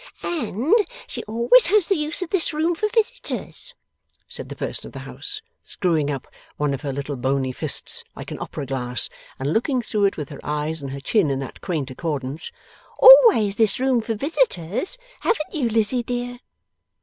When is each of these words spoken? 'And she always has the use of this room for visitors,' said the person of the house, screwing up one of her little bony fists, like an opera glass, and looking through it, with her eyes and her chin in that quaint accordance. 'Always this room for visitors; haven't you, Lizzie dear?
'And 0.23 0.73
she 1.05 1.21
always 1.25 1.67
has 1.67 1.85
the 1.87 1.95
use 1.95 2.23
of 2.23 2.31
this 2.31 2.53
room 2.53 2.73
for 2.73 2.89
visitors,' 2.89 3.75
said 4.27 4.49
the 4.49 4.55
person 4.55 4.87
of 4.87 4.93
the 4.93 5.01
house, 5.05 5.43
screwing 5.61 6.09
up 6.09 6.25
one 6.57 6.73
of 6.73 6.81
her 6.81 6.91
little 6.91 7.15
bony 7.15 7.51
fists, 7.51 8.03
like 8.15 8.31
an 8.31 8.39
opera 8.39 8.65
glass, 8.65 9.09
and 9.37 9.53
looking 9.53 9.79
through 9.79 10.05
it, 10.05 10.17
with 10.17 10.29
her 10.29 10.41
eyes 10.43 10.81
and 10.81 10.89
her 10.89 10.99
chin 10.99 11.29
in 11.29 11.37
that 11.37 11.61
quaint 11.61 11.91
accordance. 11.91 12.51
'Always 12.97 13.57
this 13.57 13.79
room 13.79 14.01
for 14.01 14.15
visitors; 14.15 14.97
haven't 15.19 15.53
you, 15.53 15.69
Lizzie 15.69 16.01
dear? 16.01 16.39